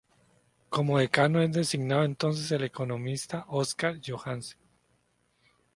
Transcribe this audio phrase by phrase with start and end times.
[0.71, 4.57] Como decano es designado, entonces, el economista Óscar Johansen.